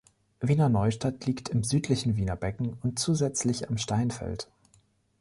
Wiener 0.39 0.67
Neustadt 0.67 1.27
liegt 1.27 1.49
im 1.49 1.63
südlichen 1.63 2.15
Wiener 2.15 2.35
Becken 2.35 2.73
und 2.81 2.97
zusätzlich 2.97 3.69
am 3.69 3.77
Steinfeld. 3.77 4.47